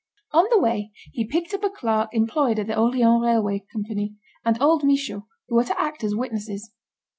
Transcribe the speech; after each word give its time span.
On 0.31 0.47
the 0.49 0.57
way, 0.59 0.91
he 1.13 1.27
picked 1.27 1.53
up 1.53 1.63
a 1.63 1.69
clerk 1.69 2.09
employed 2.11 2.57
at 2.57 2.65
the 2.65 2.75
Orleans 2.75 3.21
Railway 3.21 3.63
Company, 3.71 4.15
and 4.43 4.59
old 4.59 4.83
Michaud, 4.83 5.27
who 5.47 5.53
were 5.55 5.65
to 5.65 5.79
act 5.79 6.03
as 6.03 6.15
witnesses. 6.15 6.71